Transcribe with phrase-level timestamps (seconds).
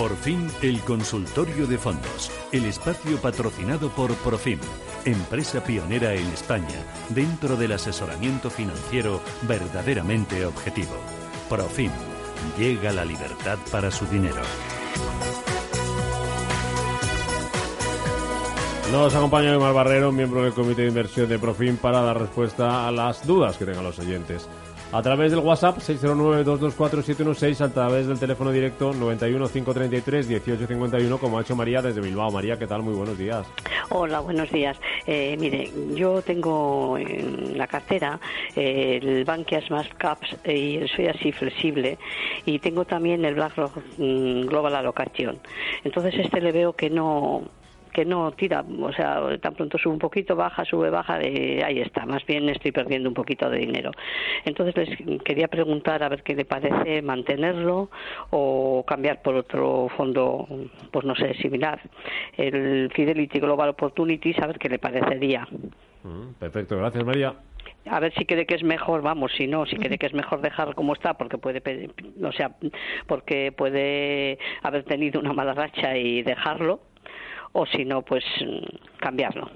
[0.00, 4.58] Por fin, el consultorio de fondos, el espacio patrocinado por Profim,
[5.04, 10.94] empresa pionera en España dentro del asesoramiento financiero verdaderamente objetivo.
[11.50, 11.90] Profim,
[12.56, 14.40] llega la libertad para su dinero.
[18.90, 22.90] Nos acompaña Omar Barrero, miembro del Comité de Inversión de Profim, para dar respuesta a
[22.90, 24.48] las dudas que tengan los oyentes
[24.92, 31.80] a través del WhatsApp 609-224-716, a través del teléfono directo 91-533-1851, como ha hecho María
[31.80, 32.28] desde Bilbao.
[32.30, 32.82] María, ¿qué tal?
[32.82, 33.46] Muy buenos días.
[33.90, 34.76] Hola, buenos días.
[35.06, 38.18] Eh, mire, yo tengo en la cartera
[38.56, 41.98] eh, el Bankia Smart Caps y soy así flexible
[42.44, 45.38] y tengo también el BlackRock mm, Global Allocation.
[45.84, 47.44] Entonces este le veo que no
[47.90, 51.80] que no tira, o sea, tan pronto sube un poquito, baja, sube, baja, de, ahí
[51.80, 53.92] está, más bien estoy perdiendo un poquito de dinero.
[54.44, 57.90] Entonces les quería preguntar a ver qué le parece mantenerlo
[58.30, 60.46] o cambiar por otro fondo,
[60.90, 61.80] pues no sé, similar,
[62.36, 65.46] el Fidelity Global Opportunities, a ver qué le parecería.
[66.02, 67.34] Mm, perfecto, gracias María
[67.86, 70.40] a ver si cree que es mejor, vamos, si no, si cree que es mejor
[70.40, 71.90] dejarlo como está, porque puede,
[72.22, 72.52] o sea,
[73.06, 76.80] porque puede haber tenido una mala racha y dejarlo,
[77.52, 78.24] o si no, pues
[79.00, 79.50] cambiarlo.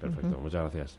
[0.00, 0.98] Perfecto, muchas gracias.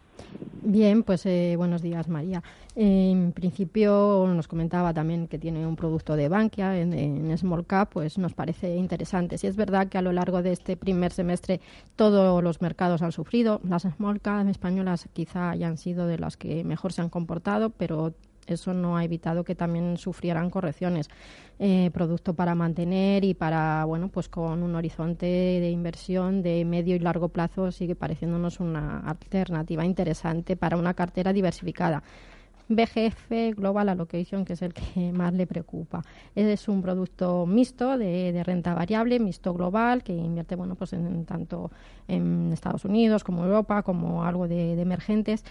[0.62, 2.44] Bien, pues eh, buenos días, María.
[2.76, 8.18] En principio nos comentaba también que tiene un producto de Bankia en, Small Cap, pues
[8.18, 9.38] nos parece interesante.
[9.38, 11.62] Si es verdad que a lo largo de este primer semestre
[11.96, 16.64] todos los mercados han sufrido, las Small Cap españolas quizá hayan sido de las que
[16.64, 18.14] mejor se han comportado, pero
[18.54, 21.10] eso no ha evitado que también sufrieran correcciones.
[21.62, 26.96] Eh, producto para mantener y para, bueno, pues con un horizonte de inversión de medio
[26.96, 32.02] y largo plazo sigue pareciéndonos una alternativa interesante para una cartera diversificada.
[32.70, 36.04] BGF Global Allocation, que es el que más le preocupa.
[36.36, 41.72] Es un producto mixto de, renta variable, mixto global, que invierte bueno, pues en, tanto
[42.08, 45.44] en Estados Unidos como Europa, como algo de, emergentes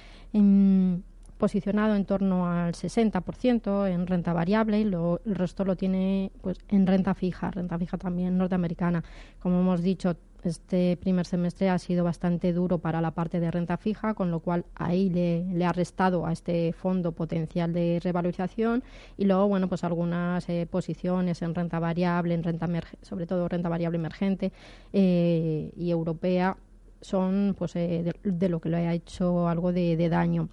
[1.38, 6.58] posicionado en torno al 60% en renta variable y lo, el resto lo tiene pues
[6.68, 9.04] en renta fija, renta fija también norteamericana.
[9.38, 13.76] Como hemos dicho, este primer semestre ha sido bastante duro para la parte de renta
[13.76, 18.82] fija, con lo cual ahí le, ha restado a este fondo potencial de revalorización
[19.16, 22.68] y luego, bueno, pues algunas eh, posiciones en renta variable, en renta
[23.02, 24.52] sobre todo renta variable emergente
[24.92, 26.56] eh, y europea
[27.00, 30.48] son pues eh, de, lo que le ha hecho algo de daño.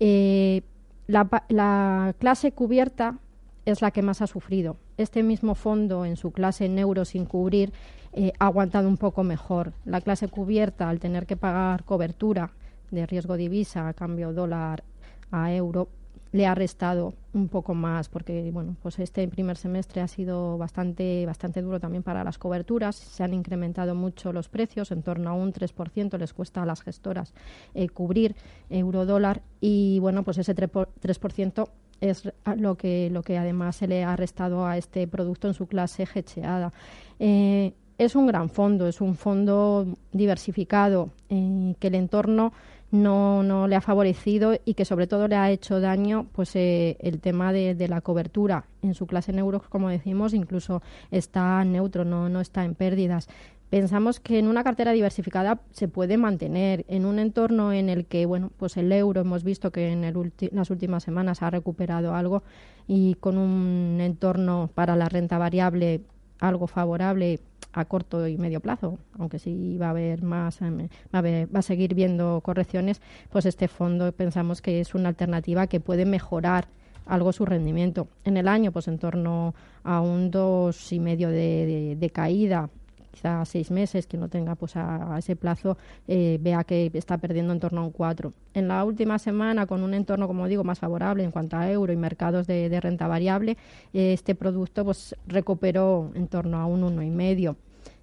[0.00, 0.62] Eh,
[1.06, 3.18] la, clase cubierta
[3.64, 4.76] es la que más ha sufrido.
[4.96, 7.72] Este mismo fondo en su clase neuro sin cubrir
[8.12, 9.72] eh, ha aguantado un poco mejor.
[9.84, 12.52] La clase cubierta, al tener que pagar cobertura
[12.90, 14.84] de riesgo divisa a cambio dólar
[15.30, 15.88] a euro,
[16.32, 21.24] le ha restado un poco más porque bueno pues este primer semestre ha sido bastante
[21.26, 22.96] bastante duro también para las coberturas.
[22.96, 26.82] Se han incrementado mucho los precios en torno a un 3% les cuesta a las
[26.82, 27.34] gestoras
[27.74, 28.34] eh, cubrir
[28.70, 31.68] euro dólar y bueno pues ese 3%,
[32.00, 35.66] es lo que lo que además se le ha restado a este producto en su
[35.66, 36.72] clase hecheada
[37.18, 42.52] eh, es un gran fondo, es un fondo diversificado, eh, que el entorno
[42.90, 46.96] no, no le ha favorecido y que sobre todo le ha hecho daño pues eh,
[47.00, 48.66] el tema de, la cobertura.
[48.82, 53.28] En su clase en euros como decimos incluso está neutro no, no está en pérdidas.
[53.70, 56.84] Pensamos que en una cartera diversificada se puede mantener.
[56.86, 60.32] En un entorno en el que bueno pues el euro hemos visto que en el
[60.52, 62.42] las últimas semanas ha recuperado algo
[62.86, 66.02] y con un entorno para la renta variable
[66.38, 67.40] algo favorable
[67.76, 71.58] a corto y medio plazo, aunque sí va a haber más, em, va a, va
[71.58, 76.68] a seguir viendo correcciones, pues este fondo pensamos que es una alternativa que puede mejorar
[77.04, 78.08] algo su rendimiento.
[78.24, 79.54] En el año, pues en torno
[79.84, 82.70] a un dos y medio de, de caída
[83.16, 87.52] quizá seis meses, que no tenga pues a, ese plazo, eh, vea que está perdiendo
[87.52, 88.32] en torno a un 4.
[88.54, 91.92] En la última semana, con un entorno, como digo, más favorable en cuanto a euro
[91.92, 93.56] y mercados de, renta variable,
[93.94, 97.56] eh, este producto pues recuperó en torno a un 1,5.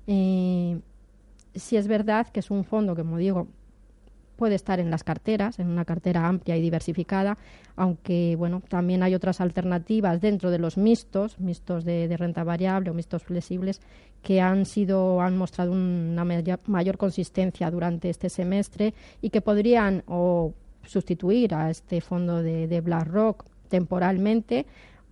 [0.07, 0.79] Eh,
[1.55, 3.47] si es verdad que es un fondo, como digo,
[4.35, 7.37] puede estar en las carteras, en una cartera amplia y diversificada,
[7.75, 12.93] aunque bueno, también hay otras alternativas dentro de los mixtos, mixtos de, renta variable o
[12.93, 13.79] mixtos flexibles,
[14.21, 20.53] que han sido, han mostrado una mayor, consistencia durante este semestre y que podrían o
[20.85, 24.65] sustituir a este fondo de, de BlackRock temporalmente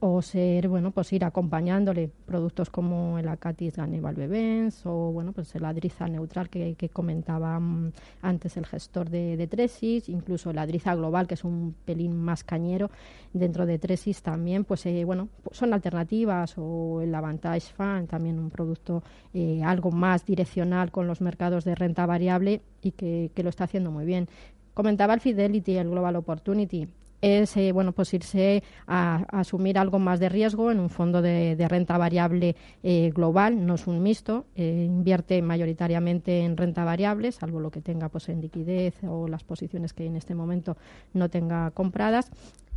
[0.03, 5.53] o ser, bueno, pues ir acompañándole productos como el Acatis Ganebal Bebens o, bueno, pues
[5.53, 7.91] el Adriza Neutral que, comentaba mm,
[8.23, 12.89] antes el gestor de, Tresis, incluso la Adriza Global, que es un pelín más cañero
[13.31, 18.49] dentro de Tresis también, pues, eh, bueno, son alternativas o el Avantage Fan, también un
[18.49, 19.03] producto
[19.35, 23.65] eh, algo más direccional con los mercados de renta variable y que, que lo está
[23.65, 24.27] haciendo muy bien.
[24.73, 26.87] Comentaba el Fidelity, el Global Opportunity
[27.21, 31.55] es eh, bueno pues irse a, asumir algo más de riesgo en un fondo de,
[31.69, 37.59] renta variable eh, global, no es un mixto, eh, invierte mayoritariamente en renta variable, salvo
[37.59, 40.75] lo que tenga pues en liquidez o las posiciones que en este momento
[41.13, 42.31] no tenga compradas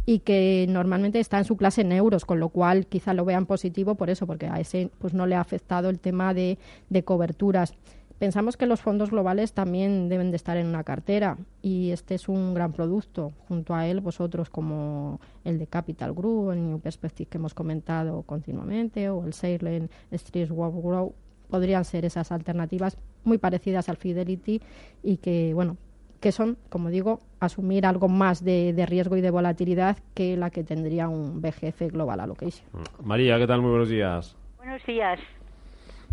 [0.06, 3.46] y que normalmente está en su clase en euros, con lo cual quizá lo vean
[3.46, 6.58] positivo por eso, porque a ese pues no le ha afectado el tema de,
[6.90, 7.74] de coberturas.
[8.18, 12.28] Pensamos que los fondos globales también deben de estar en una cartera y este es
[12.28, 13.32] un gran producto.
[13.48, 18.22] Junto a él, vosotros como el de Capital Group, el New Perspective que hemos comentado
[18.22, 21.14] continuamente, o el Sailing Street World Grow,
[21.50, 24.60] podrían ser esas alternativas muy parecidas al Fidelity
[25.02, 25.76] y que, bueno,
[26.20, 30.50] que son, como digo, asumir algo más de, de, riesgo y de volatilidad que la
[30.50, 32.66] que tendría un BGF Global Allocation.
[33.02, 33.60] María, ¿qué tal?
[33.60, 34.36] Muy buenos días.
[34.56, 35.20] Buenos días.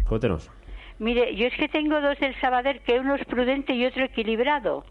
[0.10, 0.50] Cuéntenos.
[1.02, 4.86] Mire, yo es que tengo dos del Sabader, que uno es prudente y otro equilibrado.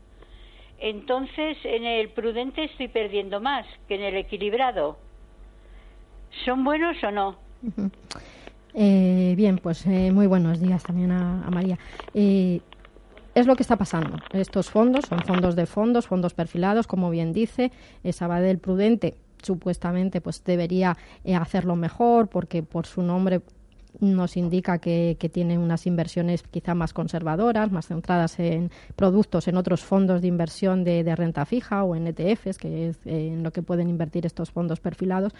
[0.80, 4.98] Entonces, en el prudente estoy perdiendo más que en el equilibrado.
[6.44, 7.36] ¿Son buenos o no?
[8.74, 11.78] Eh, bien, pues eh, muy buenos días también a, María.
[12.12, 12.60] Eh,
[13.36, 14.16] es lo que está pasando.
[14.32, 17.70] Estos fondos son fondos de fondos, fondos perfilados, como bien dice.
[18.10, 20.96] Sabadell Prudente supuestamente pues debería
[21.40, 23.42] hacerlo mejor porque por su nombre
[23.98, 29.82] nos indica que, tiene unas inversiones quizá más conservadoras, más centradas en productos, en otros
[29.82, 33.88] fondos de inversión de, renta fija o en ETFs, que es en lo que pueden
[33.88, 35.34] invertir estos fondos perfilados,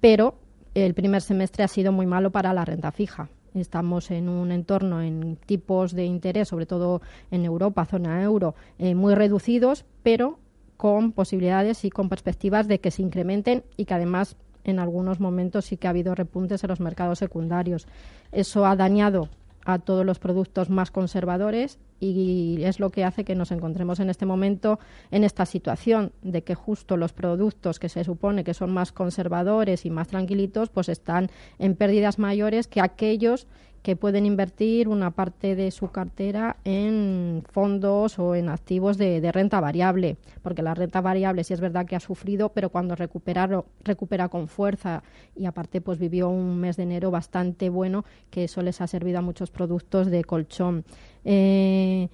[0.00, 0.36] pero
[0.74, 3.28] el primer semestre ha sido muy malo para la renta fija.
[3.54, 8.96] Estamos en un entorno en tipos de interés, sobre todo en Europa, zona euro, eh,
[8.96, 10.38] muy reducidos, pero
[10.76, 15.66] con posibilidades y con perspectivas de que se incrementen y que además en algunos momentos
[15.66, 17.86] sí que ha habido repuntes en los mercados secundarios.
[18.32, 19.28] Eso ha dañado
[19.64, 24.10] a todos los productos más conservadores y es lo que hace que nos encontremos en
[24.10, 24.78] este momento
[25.10, 29.86] en esta situación de que justo los productos que se supone que son más conservadores
[29.86, 33.46] y más tranquilitos pues están en pérdidas mayores que aquellos
[33.84, 39.60] que pueden invertir una parte de su cartera en fondos o en activos de, renta
[39.60, 44.30] variable, porque la renta variable sí es verdad que ha sufrido, pero cuando recupera, recupera
[44.30, 45.02] con fuerza
[45.36, 49.18] y aparte pues vivió un mes de enero bastante bueno, que eso les ha servido
[49.18, 50.86] a muchos productos de colchón.
[51.26, 52.08] Eh,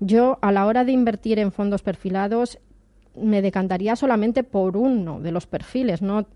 [0.00, 2.58] yo a la hora de invertir en fondos perfilados
[3.16, 6.26] me decantaría solamente por uno de los perfiles, no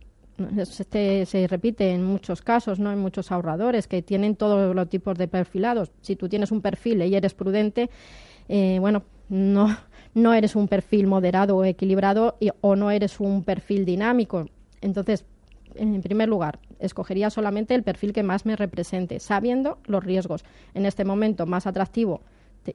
[0.57, 2.93] este se repite en muchos casos, ¿no?
[2.93, 5.91] En muchos ahorradores que tienen todos los tipos de perfilados.
[6.01, 7.91] Si tú tienes un perfil y eres prudente,
[8.49, 9.77] eh, bueno, no,
[10.15, 14.47] no eres un perfil moderado o equilibrado o no eres un perfil dinámico.
[14.81, 15.25] Entonces,
[15.75, 20.45] en primer lugar, escogería solamente el perfil que más me represente, sabiendo los riesgos.
[20.75, 22.23] En este momento, más atractivo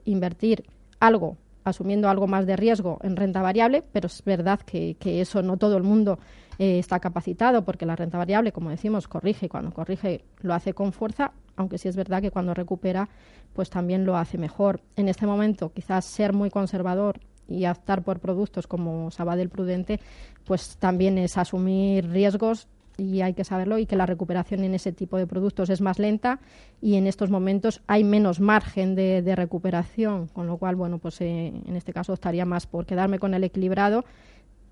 [0.05, 0.65] invertir
[0.99, 5.41] algo asumiendo algo más de riesgo en renta variable, pero es verdad que, que eso
[5.41, 6.19] no todo el mundo
[6.59, 10.73] eh, está capacitado porque la renta variable, como decimos, corrige y cuando corrige lo hace
[10.73, 13.09] con fuerza, aunque sí es verdad que cuando recupera,
[13.53, 14.81] pues también lo hace mejor.
[14.95, 19.99] En este momento, quizás ser muy conservador y optar por productos como Sabadell Prudente,
[20.45, 22.67] pues también es asumir riesgos
[22.97, 25.99] y hay que saberlo y que la recuperación en ese tipo de productos es más
[25.99, 26.39] lenta
[26.81, 31.53] y en estos momentos hay menos margen de, recuperación, con lo cual, bueno, pues eh,
[31.65, 34.05] en este caso estaría más por quedarme con el equilibrado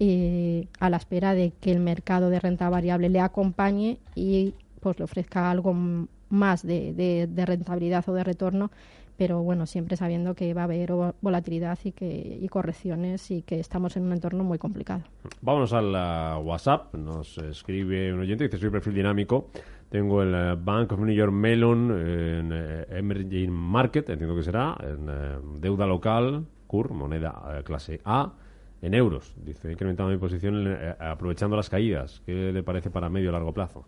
[0.04, 4.98] eh, a la espera de que el mercado de renta variable le acompañe y pues
[4.98, 5.76] le ofrezca algo
[6.30, 6.94] más de,
[7.30, 8.72] de rentabilidad o de retorno
[9.22, 10.92] pero bueno, siempre sabiendo que va a haber
[11.22, 15.04] volatilidad y, que, y correcciones y que estamos en un entorno muy complicado.
[15.42, 19.50] Vámonos al WhatsApp, nos escribe un oyente, dice, soy perfil dinámico,
[19.90, 24.76] tengo el eh, Bank of New York Mellon en eh, Emerging Market, entiendo que será,
[24.82, 28.34] en eh, deuda local, CUR, moneda clase A,
[28.82, 29.34] en euros.
[29.44, 32.22] Dice, he incrementado mi posición aprovechando las caídas.
[32.26, 33.86] ¿Qué le parece para medio y largo plazo?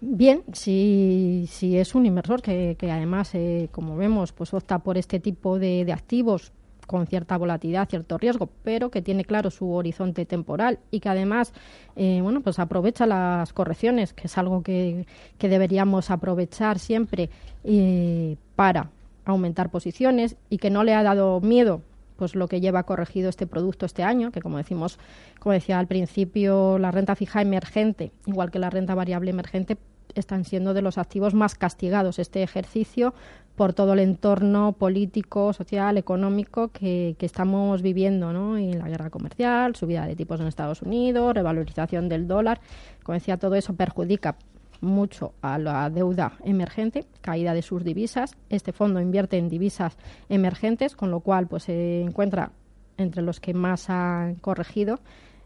[0.00, 4.96] Bien, si, si es un inversor que, que además, eh, como vemos, pues opta por
[4.96, 6.52] este tipo de, de, activos
[6.86, 11.52] con cierta volatilidad, cierto riesgo, pero que tiene claro su horizonte temporal y que además,
[11.96, 15.04] eh, bueno, pues aprovecha las correcciones, que es algo que,
[15.36, 17.28] que deberíamos aprovechar siempre
[17.64, 18.90] eh, para
[19.24, 21.82] aumentar posiciones y que no le ha dado miedo
[22.18, 24.98] pues lo que lleva corregido este producto este año, que como decimos,
[25.38, 29.78] como decía al principio, la renta fija emergente, igual que la renta variable emergente,
[30.14, 33.14] están siendo de los activos más castigados este ejercicio
[33.56, 38.56] por todo el entorno político, social, económico que, estamos viviendo, ¿no?
[38.56, 42.60] La guerra comercial, subida de tipos en Estados Unidos, revalorización del dólar,
[43.02, 44.36] como decía, todo eso perjudica
[44.80, 48.36] mucho a la deuda emergente, caída de sus divisas.
[48.48, 49.96] Este fondo invierte en divisas
[50.28, 52.52] emergentes, con lo cual pues se encuentra
[52.96, 55.00] entre los que más han corregido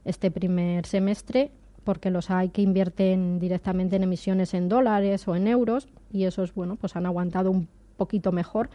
[0.04, 1.50] este primer semestre
[1.84, 6.54] porque los hay que invierten directamente en emisiones en dólares o en euros y esos,
[6.54, 8.70] bueno, pues han aguantado un poquito mejor.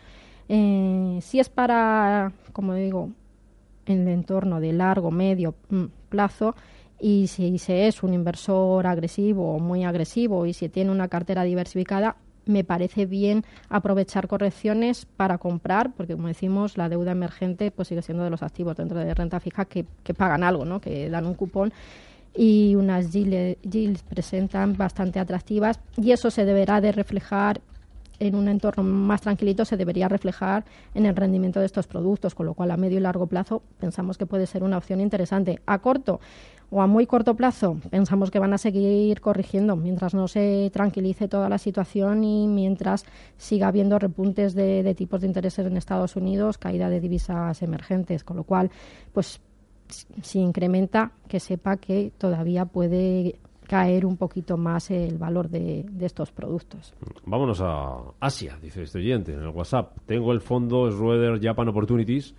[0.50, 3.12] Eh, si es para, como digo,
[3.86, 6.56] en el entorno de largo, medio mm, plazo,
[7.00, 11.44] y si se es un inversor agresivo o muy agresivo y si tiene una cartera
[11.44, 17.90] diversificada, me parece bien aprovechar correcciones para comprar, porque como decimos, la deuda emergente pues
[17.90, 20.80] sigue siendo de los activos dentro de renta fija que, que pagan algo, ¿no?
[20.80, 21.74] que dan un cupón
[22.36, 27.62] y unas yields presentan bastante atractivas y eso se deberá de reflejar
[28.20, 32.46] en un entorno más tranquilito se debería reflejar en el rendimiento de estos productos, con
[32.46, 35.62] lo cual a medio y largo plazo pensamos que puede ser una opción interesante.
[35.66, 36.20] A corto
[36.70, 41.28] o a muy corto plazo pensamos que van a seguir corrigiendo mientras no se tranquilice
[41.28, 43.06] toda la situación y mientras
[43.38, 48.24] siga habiendo repuntes de, de tipos de interés en Estados Unidos, caída de divisas emergentes,
[48.24, 48.70] con lo cual
[49.14, 49.40] pues
[50.22, 56.32] si incrementa, que sepa que todavía puede caer un poquito más el valor de, estos
[56.32, 56.94] productos.
[57.26, 59.98] Vámonos a Asia, dice este oyente en el WhatsApp.
[60.06, 62.34] Tengo el fondo Schroeder Japan Opportunities,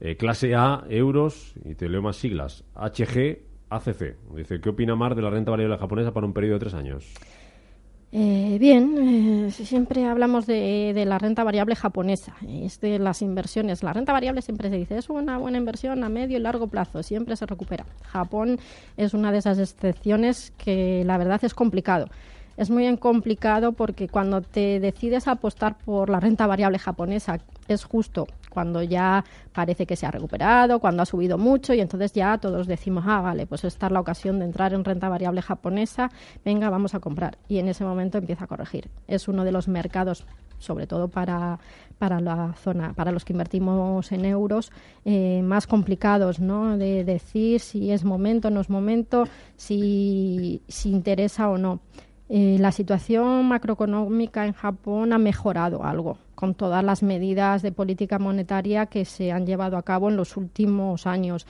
[0.00, 3.38] eh, clase A, euros, y te leo más siglas, HG,
[3.68, 4.16] ACC.
[4.34, 7.12] Dice, ¿qué opina Mar de la renta variable japonesa para un periodo de tres años?
[8.14, 13.82] Eh, bien, eh, siempre hablamos de, la renta variable japonesa, es de las inversiones.
[13.82, 17.02] La renta variable siempre se dice es una buena inversión a medio y largo plazo,
[17.02, 17.86] siempre se recupera.
[18.04, 18.58] Japón
[18.98, 22.08] es una de esas excepciones que la verdad es complicado.
[22.56, 28.26] Es muy complicado porque cuando te decides apostar por la renta variable japonesa, es justo
[28.50, 32.66] cuando ya parece que se ha recuperado, cuando ha subido mucho y entonces ya todos
[32.66, 36.10] decimos, ah, vale, pues esta es la ocasión de entrar en renta variable japonesa,
[36.44, 37.38] venga, vamos a comprar.
[37.48, 38.90] Y en ese momento empieza a corregir.
[39.08, 40.26] Es uno de los mercados
[40.58, 41.58] sobre todo para,
[41.98, 44.70] para la zona, para los que invertimos en euros,
[45.04, 46.78] eh, más complicados, ¿no?
[46.78, 49.24] De decir si es momento, no es momento,
[49.56, 51.80] si, si interesa o no.
[52.34, 58.18] Eh, la situación macroeconómica en Japón ha mejorado algo con todas las medidas de política
[58.18, 61.46] monetaria que se han llevado a cabo en los últimos años,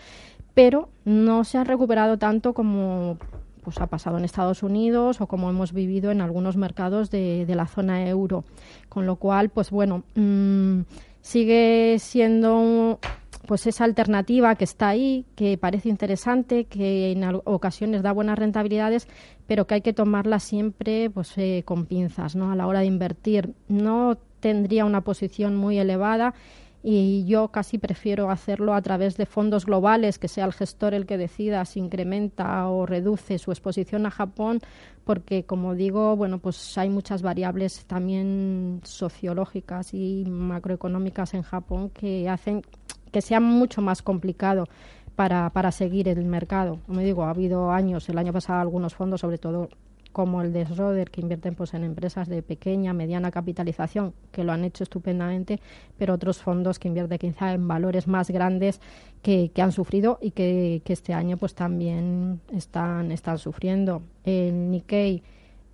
[0.55, 3.17] pero no se ha recuperado tanto como
[3.62, 7.69] pues ha pasado en Estados Unidos o como hemos vivido en algunos mercados de, la
[7.69, 8.43] zona euro.
[8.89, 10.81] Con lo cual, pues bueno, mm,
[11.21, 12.99] sigue siendo
[13.47, 19.09] pues esa alternativa que está ahí, que parece interesante, que en ocasiones da buenas rentabilidades,
[19.47, 22.53] pero que hay que tomarla siempre pues eh, con pinzas, ¿no?
[22.53, 23.55] A la hora de invertir.
[23.69, 26.35] No tendría una posición muy elevada
[26.83, 31.07] y yo casi prefiero hacerlo a través de fondos globales, que sea el gestor el
[31.07, 34.59] que decida si incrementa o reduce su exposición a Japón,
[35.05, 42.29] porque como digo, bueno, pues hay muchas variables también sociológicas y macroeconómicas en Japón que
[42.29, 42.63] hacen
[43.12, 44.66] que sea mucho más complicado
[45.14, 46.81] para, para seguir el mercado.
[46.87, 49.69] Como digo, ha habido años, el año pasado algunos fondos, sobre todo
[50.12, 54.52] como el de Schroeder, que invierten pues en empresas de pequeña, mediana capitalización, que lo
[54.52, 55.59] han hecho estupendamente,
[55.99, 58.81] pero otros fondos que invierten quizá en valores más grandes
[59.23, 64.02] que, que han sufrido y que, este año pues también están, están sufriendo.
[64.25, 65.23] El Nikkei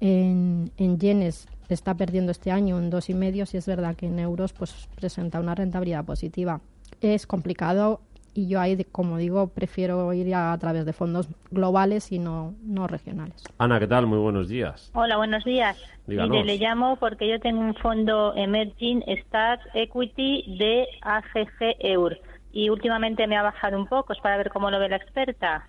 [0.01, 4.53] en, en yenes está perdiendo este año y medio, si es verdad que en euros
[4.53, 6.61] pues presenta una rentabilidad positiva
[7.01, 8.01] es complicado
[8.35, 12.87] y yo ahí, como digo, prefiero ir a, través de fondos globales y no, no
[12.87, 13.43] regionales.
[13.59, 14.07] Ana, ¿qué tal?
[14.07, 14.93] Muy buenos días.
[14.95, 15.77] Hola, buenos días.
[16.07, 22.19] Mire, le llamo porque yo tengo un fondo Emerging Start Equity de AGG EUR
[22.53, 25.67] y últimamente me ha bajado un poco, es para ver cómo lo ve la experta.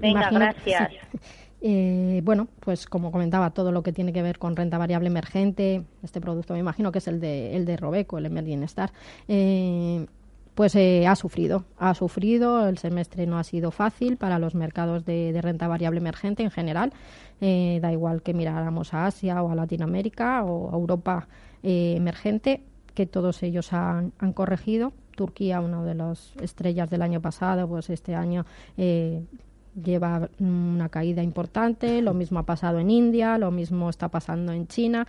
[0.00, 0.92] Venga, gracias.
[1.62, 5.84] Eh, bueno, pues como comentaba, todo lo que tiene que ver con renta variable emergente,
[6.02, 8.94] este producto me imagino que es el de, el de Robeco, el Emerging Start.
[9.28, 10.06] Eh,
[10.60, 15.06] pues eh, ha sufrido, ha sufrido, el semestre no ha sido fácil para los mercados
[15.06, 16.92] de, renta variable emergente en general,
[17.40, 21.28] eh, da igual que miráramos a Asia o a Latinoamérica o a Europa
[21.62, 22.62] eh, emergente,
[22.92, 24.92] que todos ellos han, han, corregido.
[25.16, 28.44] Turquía, una de las estrellas del año pasado, pues este año
[29.82, 34.66] lleva una caída importante, lo mismo ha pasado en India, lo mismo está pasando en
[34.66, 35.06] China.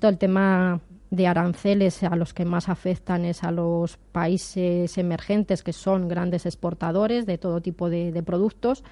[0.00, 0.80] todo el tema
[1.12, 6.46] de aranceles a los que más afectan es a los países emergentes que son grandes
[6.46, 8.82] exportadores de todo tipo de, productos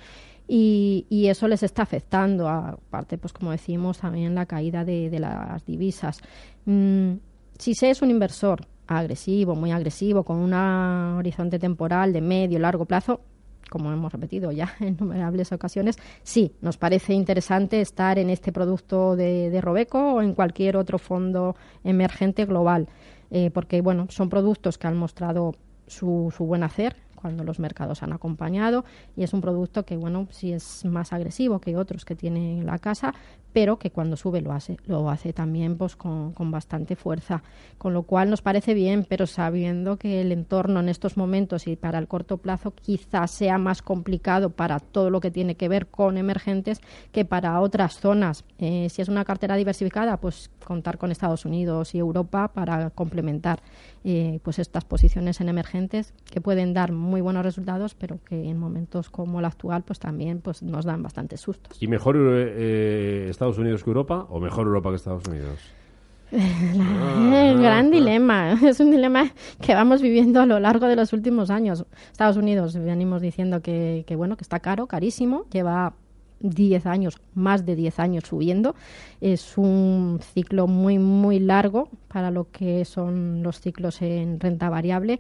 [0.47, 6.21] y, eso les está afectando, aparte, pues como decimos, también la caída de, las divisas.
[6.67, 7.13] Mm,
[7.57, 12.85] si se es un inversor agresivo, muy agresivo, con un horizonte temporal de medio, largo
[12.85, 13.23] plazo,
[13.71, 19.17] como hemos repetido ya en innumerables ocasiones, sí, nos parece interesante estar en este producto
[19.17, 22.89] de, Robeco o en cualquier otro fondo emergente global,
[23.31, 25.55] eh, porque bueno, son productos que han mostrado
[25.87, 28.85] su, su buen hacer cuando los mercados han acompañado
[29.17, 32.79] y es un producto que bueno sí es más agresivo que otros que tiene la
[32.79, 33.15] casa
[33.53, 37.43] pero que cuando sube lo hace, lo hace también pues con, bastante fuerza,
[37.79, 41.77] con lo cual nos parece bien, pero sabiendo que el entorno en estos momentos y
[41.77, 45.87] para el corto plazo quizás sea más complicado para todo lo que tiene que ver
[45.89, 46.81] con emergentes
[47.13, 48.45] que para otras zonas.
[48.59, 53.61] Eh, si es una cartera diversificada, pues contar con Estados Unidos y Europa para complementar
[54.05, 58.59] eh, pues estas posiciones en emergentes que pueden dar muy buenos resultados, pero que en
[58.59, 61.83] momentos como el actual pues también pues nos dan bastantes sustos.
[61.83, 65.59] Y mejor eh, Estados Unidos que Europa o mejor Europa que Estados Unidos?
[66.31, 69.33] El gran dilema, es un dilema
[69.63, 71.87] que vamos viviendo a lo largo de los últimos años.
[72.13, 75.95] Estados Unidos, venimos diciendo que, bueno, que está caro, carísimo, lleva
[76.41, 78.75] 10 años, más de 10 años subiendo.
[79.23, 85.19] Es un ciclo muy, muy largo para lo que son los ciclos en renta variable.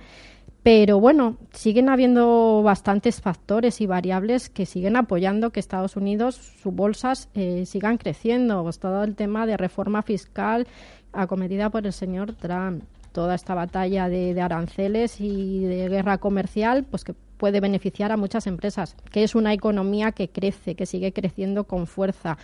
[0.62, 6.74] Pero bueno, siguen habiendo bastantes factores y variables que siguen apoyando que Estados Unidos, sus
[6.74, 8.62] bolsas, eh, sigan creciendo.
[8.62, 10.66] Pues todo el tema de reforma fiscal
[11.12, 17.04] acometida por el señor Trump, toda esta batalla de, aranceles y de guerra comercial, pues
[17.04, 21.64] que puede beneficiar a muchas empresas, que es una economía que crece, que sigue creciendo
[21.64, 22.36] con fuerza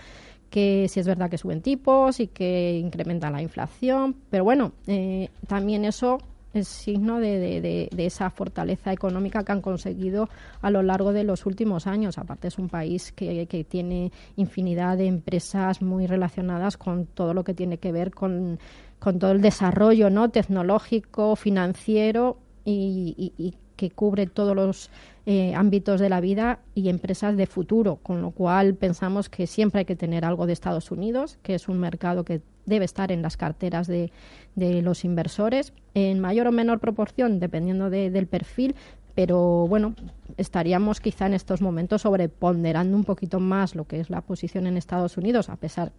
[0.49, 5.28] que si es verdad que suben tipos y que incrementan la inflación, pero bueno, eh,
[5.49, 6.18] también eso
[6.52, 10.28] es signo de, esa fortaleza económica que han conseguido
[10.62, 12.18] a lo largo de los últimos años.
[12.18, 17.54] Aparte es un país que, tiene infinidad de empresas muy relacionadas con todo lo que
[17.54, 18.58] tiene que ver con,
[18.98, 20.30] todo el desarrollo ¿no?
[20.30, 24.90] tecnológico, financiero y, que cubre todos los
[25.26, 29.80] eh, ámbitos de la vida y empresas de futuro, con lo cual pensamos que siempre
[29.80, 33.23] hay que tener algo de Estados Unidos, que es un mercado que debe estar en
[33.23, 34.11] las carteras de,
[34.54, 38.74] de los inversores, en mayor o menor proporción, dependiendo del perfil,
[39.14, 39.94] pero bueno,
[40.37, 44.77] estaríamos quizá en estos momentos sobreponderando un poquito más lo que es la posición en
[44.77, 45.92] Estados Unidos, a pesar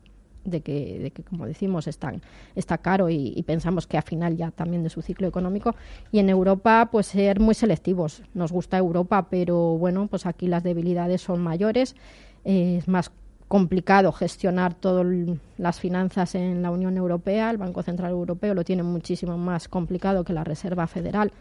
[0.43, 2.21] de que, de que como decimos, están,
[2.55, 5.75] está caro y, pensamos que a final ya también de su ciclo económico.
[6.11, 8.23] Y en Europa, pues ser muy selectivos.
[8.33, 11.95] Nos gusta Europa, pero bueno, pues aquí las debilidades son mayores,
[12.43, 13.11] es más
[13.47, 15.05] complicado gestionar todas
[15.57, 17.49] las finanzas en la Unión Europea.
[17.49, 21.31] El Banco Central Europeo lo tiene muchísimo más complicado que la Reserva Federal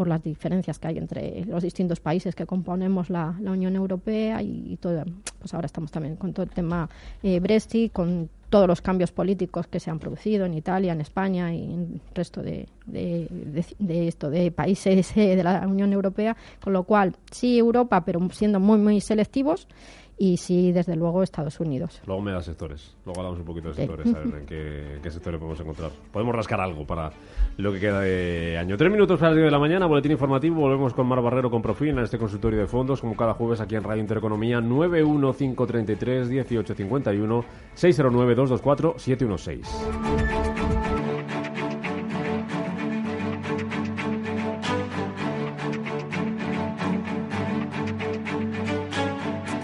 [0.00, 4.78] por las diferencias que hay entre los distintos países que componemos la, Unión Europea y,
[4.80, 5.04] todo.
[5.38, 6.88] Pues ahora estamos también con todo el tema
[7.22, 11.52] eh, Brexit, con todos los cambios políticos que se han producido en Italia, en España
[11.52, 16.72] y en el resto de, de, esto de países eh, de la Unión Europea, con
[16.72, 19.68] lo cual sí Europa, pero siendo muy muy selectivos
[20.22, 22.02] y sí, desde luego, Estados Unidos.
[22.04, 22.94] Luego me da sectores.
[23.06, 25.92] Luego hablamos un poquito de sectores, a ver en qué, sectores podemos encontrar.
[26.12, 27.10] Podemos rascar algo para
[27.56, 28.76] lo que queda de año.
[28.76, 30.60] Tres minutos para las 10 de la mañana, boletín informativo.
[30.60, 33.76] Volvemos con Mar Barrero con Profin en este consultorio de fondos, como cada jueves aquí
[33.76, 40.49] en Radio Intereconomía, 915331851, 609224716.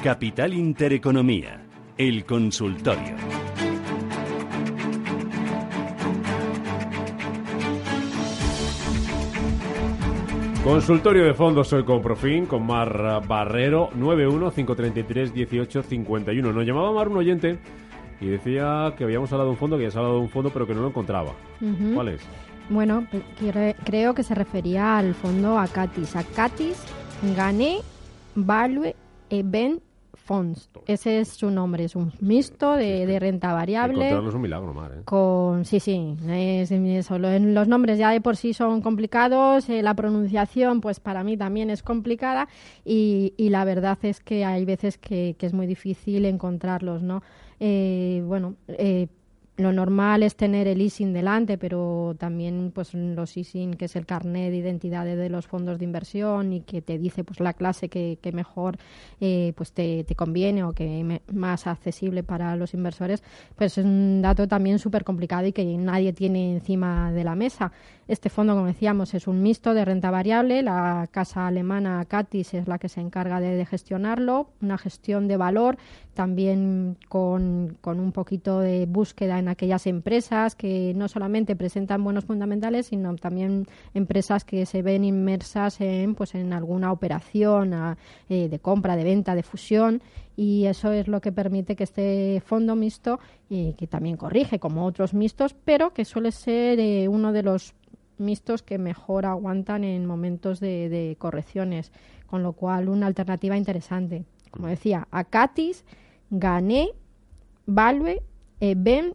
[0.07, 1.67] Capital Intereconomía,
[1.99, 3.17] el consultorio.
[10.63, 16.55] Consultorio de fondos soy con Profin, con Mar Barrero, 915331851.
[16.55, 17.59] Nos llamaba Mar un oyente
[18.21, 20.31] y decía que habíamos hablado de un fondo, que ya se ha hablado de un
[20.31, 21.33] fondo, pero que no lo encontraba.
[21.95, 22.21] ¿Cuál es?
[22.71, 23.09] Bueno,
[23.85, 26.15] creo que se refería al fondo Acatis.
[26.15, 26.81] Acatis,
[27.35, 27.79] Gané,
[28.37, 28.95] Value,
[29.31, 29.83] Event
[30.27, 30.69] Funds.
[30.87, 33.95] Ese es su nombre, es un mixto de, renta variable.
[33.95, 35.03] Encontrarlo es un milagro, Mar, ¿eh?
[35.05, 36.71] Con, sí, sí, es,
[37.11, 41.71] los nombres ya de por sí son complicados, eh, la pronunciación pues para mí también
[41.71, 42.49] es complicada
[42.85, 47.23] y, la verdad es que hay veces que, es muy difícil encontrarlos, ¿no?
[47.61, 48.57] Eh, bueno,
[49.57, 54.05] lo normal es tener el ISIN delante, pero también pues los ISIN, que es el
[54.05, 57.89] carnet de identidad de los fondos de inversión y que te dice pues la clase
[57.89, 58.77] que, mejor
[59.21, 63.23] eh, pues te, conviene o que más accesible para los inversores,
[63.55, 67.73] pues es un dato también súper complicado y que nadie tiene encima de la mesa.
[68.09, 70.63] Este fondo, como decíamos, es un mixto de renta variable.
[70.63, 74.51] La casa alemana Catis es la que se encarga de, gestionarlo.
[74.63, 75.77] Una gestión de valor
[76.15, 82.25] también con, con un poquito de búsqueda en aquellas empresas que no solamente presentan buenos
[82.25, 87.97] fundamentales, sino también empresas que se ven inmersas en, pues, en alguna operación
[88.29, 90.03] eh, de compra, de venta, de fusión
[90.37, 94.85] y eso es lo que permite que este fondo mixto, y que también corrige como
[94.85, 97.75] otros mixtos, pero que suele ser eh, uno de los
[98.19, 101.91] mixtos que mejor aguantan en momentos de, correcciones,
[102.27, 104.25] con lo cual una alternativa interesante.
[104.51, 105.85] Como decía, Acatis,
[106.31, 106.91] Gané,
[107.67, 108.23] Valve,
[108.61, 109.15] eh, Ben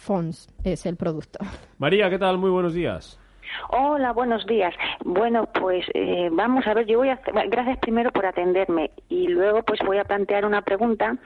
[0.00, 1.38] Fonds es el producto.
[1.78, 2.38] María, ¿qué tal?
[2.38, 3.20] Muy buenos días.
[3.68, 4.74] Hola, buenos días.
[5.04, 9.62] Bueno, pues eh, vamos a ver, yo voy a gracias primero por atenderme y luego
[9.62, 11.18] pues voy a plantear una pregunta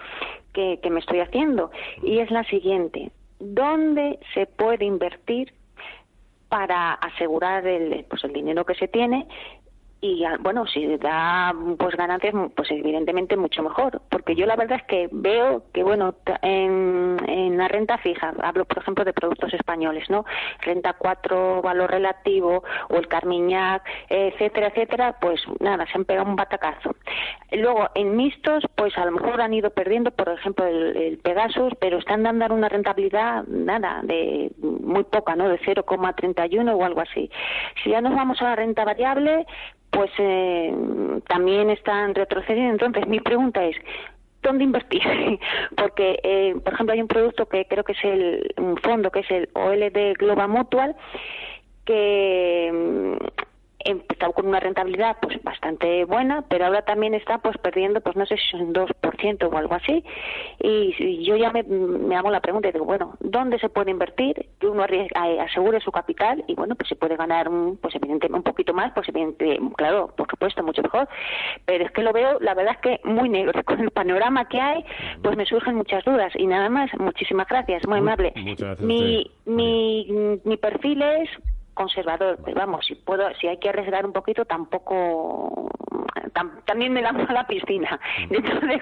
[0.53, 1.71] que, que me estoy haciendo
[2.03, 3.13] y es la siguiente.
[3.39, 5.53] ¿Dónde se puede invertir
[6.49, 9.27] para asegurar el, pues el dinero que se tiene
[10.05, 14.87] y bueno si da pues ganancias pues evidentemente mucho mejor porque yo la verdad es
[14.87, 20.11] que veo que bueno en, en la renta fija hablo por ejemplo de productos españoles
[20.11, 20.27] no
[20.61, 26.37] renta 4 valor relativo o el carmiñac etcétera etcétera pues nada se han pegado un
[26.37, 26.95] batacazo.
[27.53, 31.73] Luego en mixtos pues a lo mejor han ido perdiendo por ejemplo el, el Pegasus
[31.81, 37.31] pero están dando una rentabilidad nada de muy poca no de 0,31 o algo así.
[37.83, 39.47] Si ya nos vamos a la renta variable
[39.95, 40.75] pues eh,
[41.29, 42.87] también están retrocediendo.
[42.87, 43.77] Entonces, mi pregunta es,
[44.43, 45.03] ¿dónde invertir?
[45.77, 49.21] Porque, eh, por ejemplo, hay un producto que creo que es el, un fondo, que
[49.21, 50.97] es el OLD Global Mutual,
[51.85, 53.19] que
[53.85, 58.27] empezado con una rentabilidad pues bastante buena, pero ahora también está pues perdiendo pues no
[58.27, 60.05] sé si es un 2% o algo así.
[60.61, 64.49] Y, yo ya me, me, hago la pregunta y digo, bueno, ¿dónde se puede invertir?
[64.59, 64.85] Que uno
[65.41, 68.93] asegure su capital y bueno, pues se puede ganar un, pues evidentemente un poquito más,
[68.93, 71.09] pues evidentemente, claro, por supuesto, mucho mejor.
[71.65, 73.53] Pero es que lo veo, la verdad es que muy negro.
[73.65, 74.85] Con el panorama que hay,
[75.23, 76.33] pues me surgen muchas dudas.
[76.37, 78.33] Y nada más, muchísimas gracias, muy, amable.
[78.81, 81.31] mi, mi, mi perfil es
[81.75, 85.71] conservador, pero vamos, si puedo, si hay que arriesgar un poquito, tampoco,
[86.65, 88.29] también me lanzo a la piscina, mm.
[88.33, 88.81] dentro de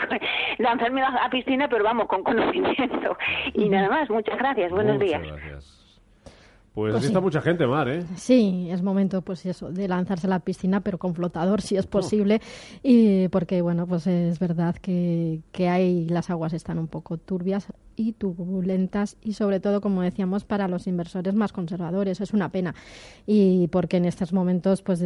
[0.59, 3.17] lanzarme a la piscina, pero vamos, con conocimiento.
[3.55, 5.23] Y nada más, muchas gracias, buenos días.
[6.75, 8.05] Pues, pues está mucha gente, Mar, ¿eh?
[8.17, 11.87] Sí, es momento, pues eso, de lanzarse a la piscina, pero con flotador, si es
[11.87, 12.41] posible.
[12.83, 17.69] Y porque, bueno, pues es verdad que, que hay, las aguas están un poco turbias
[17.97, 22.21] y turbulentas y sobre todo, como decíamos, para los inversores más conservadores.
[22.21, 22.75] Es una pena.
[23.27, 25.05] Y porque en estos momentos, pues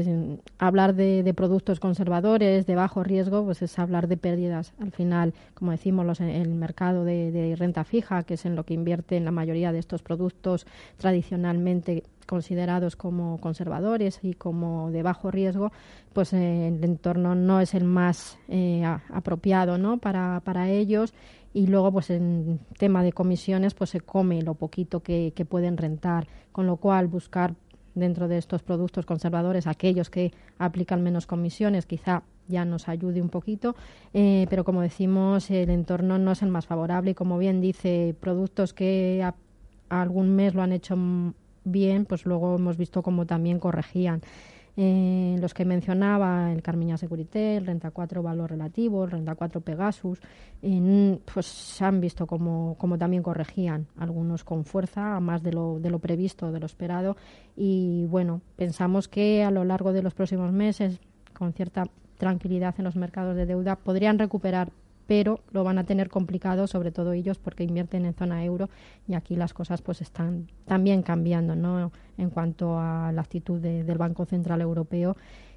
[0.59, 4.73] hablar de, productos conservadores, de bajo riesgo, pues es hablar de pérdidas.
[4.81, 8.65] Al final, como decimos, los, el mercado de, de renta fija, que es en lo
[8.65, 10.67] que invierte en la mayoría de estos productos
[12.27, 15.73] considerados como conservadores y como de bajo riesgo,
[16.13, 19.99] pues eh, el entorno no es el más eh, apropiado ¿no?
[19.99, 21.15] para, para ellos.
[21.55, 26.27] Y luego pues en tema de comisiones pues se come lo poquito que, pueden rentar,
[26.53, 27.55] con lo cual buscar
[27.95, 33.31] dentro de estos productos conservadores aquellos que aplican menos comisiones quizá ya nos ayude un
[33.31, 33.75] poquito,
[34.13, 37.13] eh, pero como decimos el entorno no es el más favorable.
[37.13, 39.27] Y como bien dice productos que
[39.89, 40.97] algún mes lo han hecho
[41.67, 44.23] bien, pues luego hemos visto cómo también corregían.
[44.79, 49.63] Eh, los que mencionaba, el Carmiña Securité, el Renta 4 Valor Relativo, el Renta 4
[49.63, 50.21] Pegasus,
[51.33, 55.89] pues se han visto como, también corregían, algunos con fuerza, a más de lo, de
[55.89, 57.17] lo previsto, de lo esperado.
[57.57, 61.01] Y bueno, pensamos que a lo largo de los próximos meses,
[61.33, 61.85] con cierta
[62.19, 64.71] tranquilidad en los mercados de deuda, podrían recuperar
[65.07, 68.69] pero lo van a tener complicado, sobre todo ellos, porque invierten en zona euro
[69.07, 71.93] y aquí las cosas pues están también cambiando, ¿no?
[72.19, 75.17] En cuanto a la actitud del Banco Central Europeo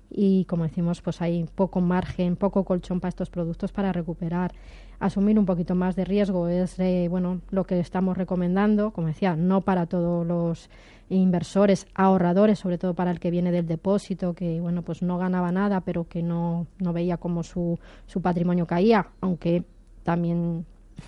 [0.10, 4.54] y como decimos pues hay poco margen, poco colchón para estos productos para recuperar.
[5.00, 9.36] Asumir un poquito más de riesgo es eh, bueno lo que estamos recomendando, como decía,
[9.36, 10.70] no para todos los
[11.10, 15.52] inversores, ahorradores, sobre todo para el que viene del depósito, que bueno pues no ganaba
[15.52, 19.64] nada, pero que no, no veía cómo su, su patrimonio caía, aunque
[20.04, 20.66] también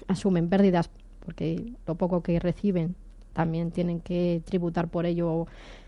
[0.08, 0.90] asumen pérdidas
[1.26, 2.96] porque lo poco que reciben
[3.34, 5.48] también tienen que tributar por ello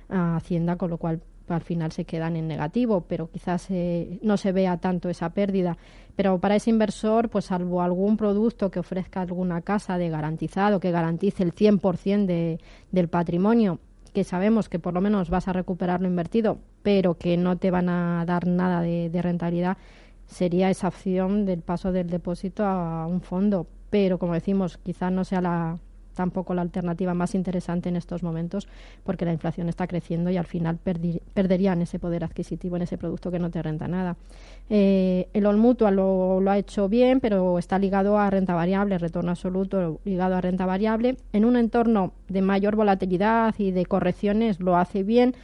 [0.10, 4.38] a Hacienda, con lo cual al final se quedan en negativo, pero quizás eh, no
[4.38, 5.78] se vea tanto esa pérdida.
[6.16, 10.92] Pero para ese inversor, pues salvo algún producto que ofrezca alguna casa de garantizado, que
[10.92, 12.60] garantice el 100% de,
[12.92, 13.80] del patrimonio,
[14.14, 17.72] que sabemos que por lo menos vas a recuperar lo invertido, pero que no te
[17.72, 19.78] van a dar nada de, de rentabilidad,
[20.28, 23.68] sería esa opción del paso del depósito a un fondo.
[23.90, 25.78] Pero como decimos, quizás no sea la,
[26.14, 28.68] tampoco la alternativa más interesante en estos momentos
[29.04, 33.32] porque la inflación está creciendo y al final perderían ese poder adquisitivo en ese producto
[33.32, 34.16] que no te renta nada.
[34.70, 39.32] Eh, el All Mutual lo, ha hecho bien, pero está ligado a renta variable, retorno
[39.32, 41.18] absoluto ligado a renta variable.
[41.34, 45.36] En un entorno de mayor volatilidad y de correcciones lo hace bien.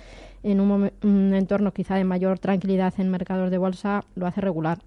[0.42, 4.80] En un entorno quizá de mayor tranquilidad en mercados de bolsa lo hace regular.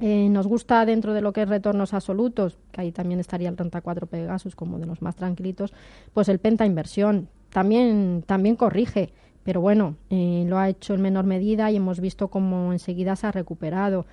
[0.00, 3.56] Eh, nos gusta dentro de lo que es retornos absolutos, que ahí también estaría el
[3.56, 5.72] Renta 4 Pegasus como de los más tranquilitos,
[6.12, 7.28] pues el Penta Inversión.
[7.50, 9.12] También, también corrige,
[9.44, 13.28] pero bueno, eh, lo ha hecho en menor medida y hemos visto cómo enseguida se
[13.28, 14.06] ha recuperado.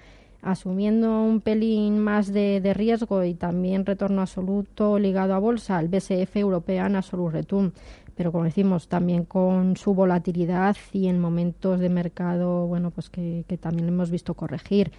[0.44, 6.36] Asumiendo un pelín más de, riesgo y también retorno absoluto ligado a bolsa, el BSF
[6.36, 7.74] European Absolute Return
[8.16, 13.46] pero como decimos, también con su volatilidad y en momentos de mercado, bueno, pues que,
[13.48, 14.92] que también hemos visto corregir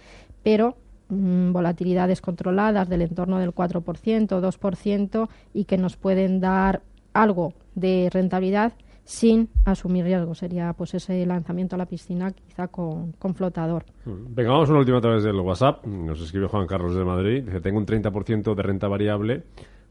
[0.43, 0.75] pero
[1.09, 3.81] mm, volatilidades controladas del entorno del 4%,
[4.27, 6.81] 2% y que nos pueden dar
[7.13, 8.73] algo de rentabilidad
[9.05, 10.35] sin asumir riesgo.
[10.35, 13.85] Sería pues ese lanzamiento a la piscina quizá con, flotador.
[14.05, 14.35] Mm.
[14.35, 15.85] Venga, vamos una última a través del WhatsApp.
[15.85, 17.43] Nos escribe Juan Carlos de Madrid.
[17.43, 19.43] Dice, tengo un 30% de renta variable,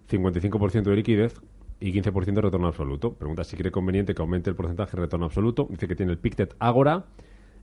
[0.08, 1.40] 55% de liquidez
[1.82, 3.12] y 15% de retorno absoluto.
[3.14, 5.66] Pregunta si cree conveniente que aumente el porcentaje de retorno absoluto.
[5.68, 7.06] Dice que tiene el Pictet Agora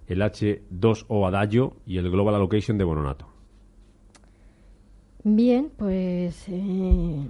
[0.10, 3.27] el H2O Adagio y el Global Allocation de Bononato.
[5.23, 7.29] Bien, pues eh,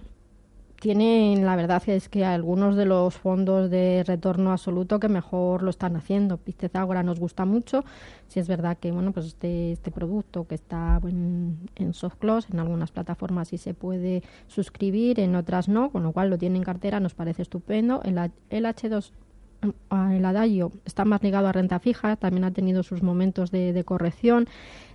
[0.80, 5.70] tienen, la verdad es que algunos de los fondos de retorno absoluto que mejor lo
[5.70, 6.38] están haciendo.
[6.38, 7.84] Pistez ahora nos gusta mucho.
[8.28, 12.48] Si es verdad que, bueno, pues este, este producto que está en, en soft close,
[12.52, 16.58] en algunas plataformas sí se puede suscribir, en otras no, con lo cual lo tiene
[16.58, 18.02] en cartera, nos parece estupendo.
[18.04, 18.18] El,
[18.50, 19.12] el H2
[19.92, 24.48] el adagio está más ligado a renta fija, también ha tenido sus momentos de, corrección,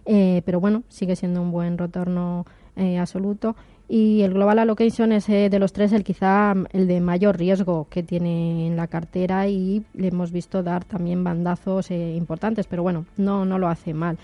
[0.06, 3.56] eh, pero bueno, sigue siendo un buen retorno eh, absoluto.
[3.88, 7.86] Y el Global Allocation es eh, de los tres el quizá el de mayor riesgo
[7.90, 13.04] que tiene en la cartera y le hemos visto dar también bandazos importantes, pero bueno,
[13.16, 14.18] no, no lo hace mal.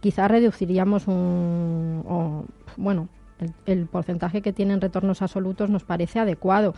[0.00, 2.46] quizá reduciríamos un,
[2.78, 6.74] bueno, el, el, porcentaje que tienen retornos absolutos nos parece adecuado.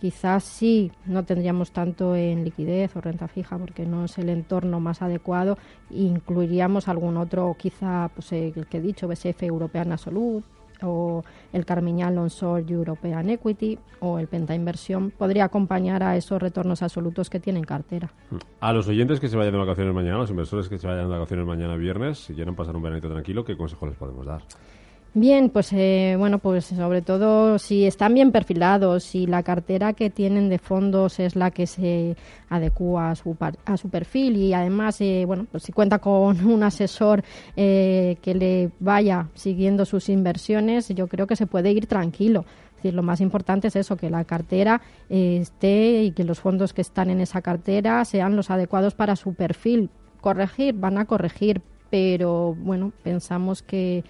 [0.00, 4.80] Quizás sí, no tendríamos tanto en liquidez o renta fija porque no es el entorno
[4.80, 5.58] más adecuado.
[5.90, 10.42] Incluiríamos algún otro, quizá pues, el que he dicho, BSF European Salud
[10.82, 12.28] o el Carmiñal On
[12.68, 18.10] European Equity o el Penta Inversión podría acompañar a esos retornos absolutos que tienen cartera.
[18.60, 21.08] A los oyentes que se vayan de vacaciones mañana, a los inversores que se vayan
[21.08, 24.42] de vacaciones mañana viernes, si quieren pasar un veranito tranquilo, ¿qué consejo les podemos dar?
[25.12, 30.08] Bien, pues eh, bueno, pues sobre todo si están bien perfilados, si la cartera que
[30.08, 32.16] tienen de fondos es la que se
[32.48, 36.62] adecua a su, a su perfil y además, eh, bueno, pues si cuenta con un
[36.62, 37.24] asesor
[37.56, 42.44] eh, que le vaya siguiendo sus inversiones, yo creo que se puede ir tranquilo.
[42.76, 46.82] Decir, lo más importante es eso, que la cartera esté y que los fondos que
[46.82, 49.90] están en esa cartera sean los adecuados para su perfil.
[50.20, 54.04] Corregir, van a corregir, pero bueno, pensamos que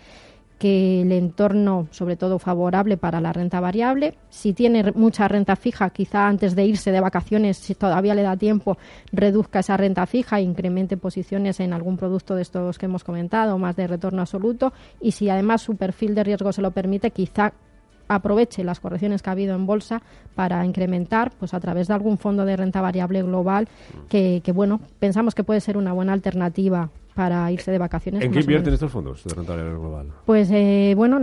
[0.60, 4.18] que el entorno, sobre todo favorable para la renta variable.
[4.28, 8.36] Si tiene mucha renta fija, quizá antes de irse de vacaciones, si todavía le da
[8.36, 8.76] tiempo,
[9.10, 13.56] reduzca esa renta fija e incremente posiciones en algún producto de estos que hemos comentado,
[13.56, 14.74] más de retorno absoluto.
[15.00, 17.54] Y si además su perfil de riesgo se lo permite, quizá
[18.06, 20.02] aproveche las correcciones que ha habido en bolsa
[20.34, 23.68] para incrementar pues a través de algún fondo de renta variable global
[24.08, 28.22] que, que bueno pensamos que puede ser una buena alternativa para irse de vacaciones.
[28.22, 30.06] ¿En qué invierten estos fondos de renta variable global?
[30.26, 31.18] Pues eh, bueno,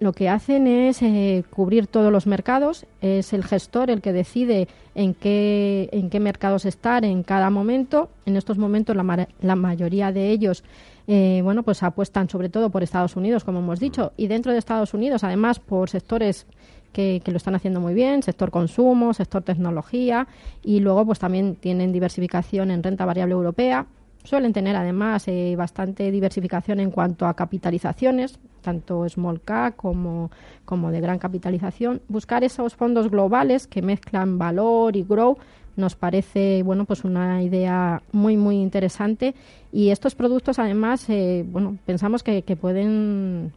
[0.00, 2.86] lo que hacen es eh, cubrir todos los mercados.
[3.00, 8.10] Es el gestor el que decide en qué, en qué mercados estar en cada momento.
[8.26, 10.64] En estos momentos la, la mayoría de ellos
[11.12, 14.58] eh, bueno, pues apuestan sobre todo por Estados Unidos, como hemos dicho, y dentro de
[14.58, 16.46] Estados Unidos, además, por sectores
[16.92, 20.28] que, que, lo están haciendo muy bien, sector consumo, sector tecnología,
[20.62, 23.86] y luego pues también tienen diversificación en renta variable europea,
[24.24, 30.30] Suelen tener además eh, bastante diversificación en cuanto a capitalizaciones, tanto small cap como,
[30.64, 32.02] como de gran capitalización.
[32.08, 35.38] Buscar esos fondos globales que mezclan valor y grow
[35.76, 39.34] nos parece bueno pues una idea muy muy interesante
[39.72, 43.52] y estos productos además eh, bueno pensamos que, que pueden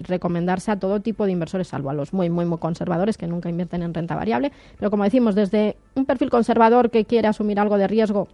[0.00, 3.48] recomendarse a todo tipo de inversores, salvo a los muy, muy, muy conservadores que nunca
[3.48, 4.52] invierten en renta variable.
[4.78, 8.28] Pero como decimos, desde un perfil conservador que quiere asumir algo de riesgo,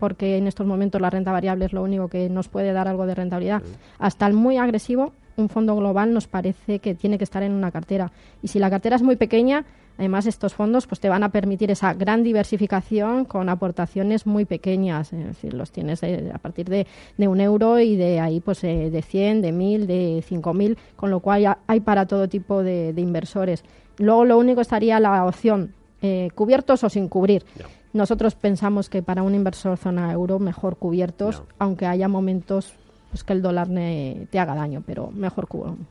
[0.00, 3.06] porque en estos momentos la renta variable es lo único que nos puede dar algo
[3.06, 3.62] de rentabilidad,
[3.98, 7.70] hasta el muy agresivo, un fondo global nos parece que tiene que estar en una
[7.70, 8.10] cartera.
[8.42, 9.64] Y si la cartera es muy pequeña,
[10.00, 15.12] Además, estos fondos pues, te van a permitir esa gran diversificación con aportaciones muy pequeñas.
[15.12, 16.86] Es decir, los tienes a partir de,
[17.18, 21.20] un euro y de ahí pues eh, de 100, de 1000, de 5000, con lo
[21.20, 23.62] cual hay para todo tipo de, inversores.
[23.98, 27.44] Luego, lo único estaría la opción eh, cubiertos o sin cubrir.
[27.92, 32.74] Nosotros pensamos que para un inversor zona euro mejor cubiertos, aunque haya momentos
[33.10, 35.48] pues que el dólar te haga daño, pero mejor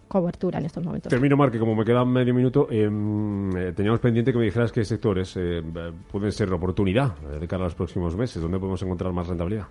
[0.07, 1.09] cobertura en estos momentos.
[1.09, 4.85] Termino, Marque, como me queda medio minuto, em, eh, teníamos pendiente que me dijeras qué
[4.85, 5.61] sectores eh,
[6.09, 9.67] pueden ser oportunidad de cara a los próximos meses, ¿dónde podemos encontrar más rentabilidad?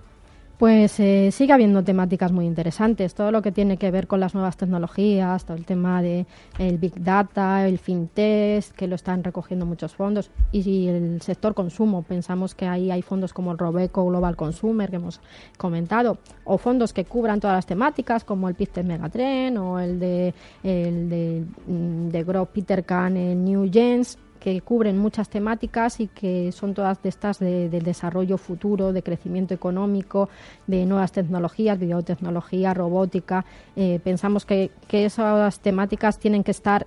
[0.59, 4.35] Pues eh, sigue habiendo temáticas muy interesantes, todo lo que tiene que ver con las
[4.35, 6.27] nuevas tecnologías, todo el tema de
[6.59, 12.03] el big data, el fintech, que lo están recogiendo muchos fondos, y el sector consumo,
[12.03, 15.21] pensamos que ahí hay fondos como el Robeco Global Consumer que hemos
[15.57, 20.35] comentado, o fondos que cubran todas las temáticas como el Pictet Megatrend o el de
[20.65, 22.09] el de, mm,
[22.53, 24.19] Peter Kahn en New Gens,
[24.49, 29.03] que cubren muchas temáticas y que son todas de estas de, del desarrollo futuro, de
[29.03, 30.31] crecimiento económico,
[30.67, 33.45] de nuevas tecnologías, biotecnología, robótica.
[33.77, 36.87] Eh, pensamos que, que esas temáticas tienen que estar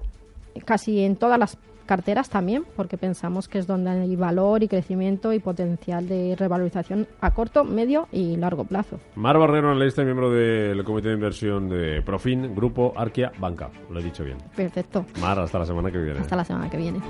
[0.66, 1.58] casi en todas las
[1.92, 7.06] carteras también, porque pensamos que es donde hay valor y crecimiento y potencial de revalorización
[7.20, 8.98] a corto, medio y largo plazo.
[9.16, 13.70] Mar Barrero, analista y miembro del Comité de Inversión de Profin, Grupo Arquia Banca.
[13.90, 14.38] Lo he dicho bien.
[14.56, 15.06] Perfecto.
[15.20, 16.22] Mar, hasta la semana que viene.
[16.22, 17.02] Hasta la semana que viene.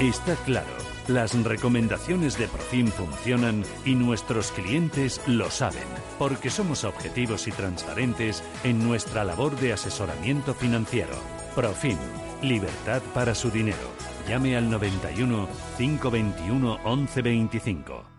[0.00, 0.81] Está claro.
[1.08, 5.82] Las recomendaciones de Profim funcionan y nuestros clientes lo saben,
[6.16, 11.16] porque somos objetivos y transparentes en nuestra labor de asesoramiento financiero.
[11.56, 11.98] Profim,
[12.40, 13.90] libertad para su dinero.
[14.28, 18.11] Llame al 91 521 1125.